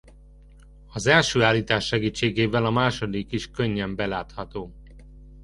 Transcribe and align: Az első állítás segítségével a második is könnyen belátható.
Az 0.93 1.05
első 1.05 1.43
állítás 1.43 1.85
segítségével 1.85 2.65
a 2.65 2.71
második 2.71 3.31
is 3.31 3.51
könnyen 3.51 3.95
belátható. 3.95 4.73